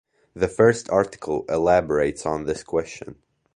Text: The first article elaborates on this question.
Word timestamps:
The 0.33 0.47
first 0.47 0.89
article 0.89 1.45
elaborates 1.47 2.25
on 2.25 2.45
this 2.47 2.63
question. 2.63 3.17